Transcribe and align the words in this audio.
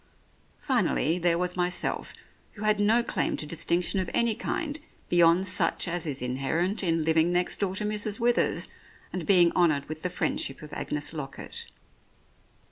Finally, 0.59 1.19
there 1.19 1.37
was 1.37 1.55
myself, 1.55 2.11
who 2.53 2.63
had 2.63 2.79
no 2.79 3.03
claim 3.03 3.37
to 3.37 3.45
distinction 3.45 3.99
of 3.99 4.09
any 4.15 4.33
kind 4.33 4.79
beyond 5.09 5.47
such 5.47 5.87
as 5.87 6.07
is 6.07 6.23
inherent 6.23 6.81
in 6.83 7.03
living 7.05 7.31
next 7.31 7.59
door 7.59 7.75
to 7.75 7.85
Mrs. 7.85 8.19
Withers 8.19 8.67
and 9.13 9.27
being 9.27 9.51
honoured 9.51 9.87
with 9.87 10.01
the 10.01 10.09
friendship 10.09 10.63
of 10.63 10.73
Agnes 10.73 11.13
Lockett. 11.13 11.67